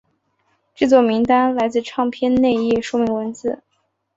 [0.73, 3.61] 制作名单来自唱片内页说明文字。